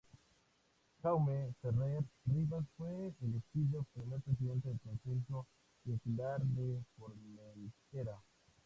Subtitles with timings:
[1.03, 5.45] Jaume Ferrer Ribas fue elegido primer presidente del Consejo
[5.85, 8.19] Insular de Formentera.